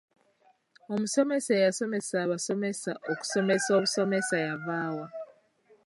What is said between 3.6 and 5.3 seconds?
obusomesa yavaawa?